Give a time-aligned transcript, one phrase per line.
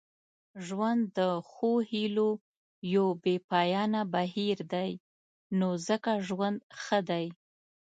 [0.65, 1.19] ژوند د
[1.49, 2.29] ښو هیلو
[2.95, 4.91] یو بې پایانه بهیر دی
[5.59, 7.25] نو ځکه ژوند ښه دی.